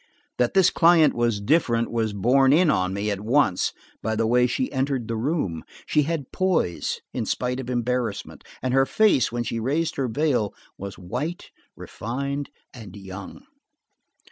[0.39, 4.47] That this client was different was borne in on me at once by the way
[4.47, 5.63] she entered the room.
[5.85, 10.55] She had poise in spite of embarrassment, and her face when she raised her veil
[10.75, 13.43] was white, refined, and young.